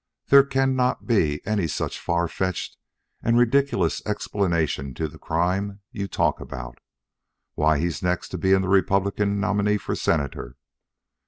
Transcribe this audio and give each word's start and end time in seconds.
There 0.29 0.43
cannot 0.43 1.05
be 1.05 1.45
any 1.45 1.67
such 1.67 1.99
far 1.99 2.27
fetched 2.27 2.75
and 3.21 3.37
ridiculous 3.37 4.03
explanation 4.03 4.95
to 4.95 5.07
the 5.07 5.19
crime 5.19 5.81
you 5.91 6.07
talk 6.07 6.39
about. 6.41 6.79
Why, 7.53 7.77
he's 7.77 8.01
next 8.01 8.29
to 8.29 8.39
being 8.39 8.61
the 8.61 8.67
Republican 8.67 9.39
nominee 9.39 9.77
for 9.77 9.93
Senator. 9.93 10.55